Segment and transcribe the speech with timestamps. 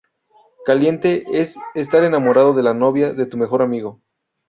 [0.65, 4.01] Caliente es estar enamorado de la novia de tu mejor amigo.